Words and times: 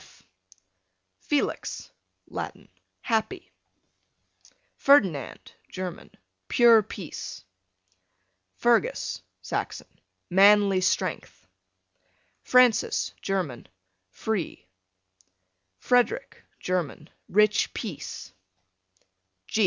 F 0.01 0.23
Felix, 1.19 1.91
Latin, 2.27 2.69
happy. 3.01 3.51
Ferdinand, 4.75 5.51
German, 5.69 6.09
pure 6.47 6.81
peace. 6.81 7.43
Fergus, 8.55 9.21
Saxon, 9.43 9.85
manly 10.27 10.81
strength. 10.81 11.45
Francis, 12.41 13.13
German, 13.21 13.67
free. 14.09 14.65
Frederic, 15.77 16.45
German, 16.59 17.07
rich 17.29 17.71
peace. 17.75 18.33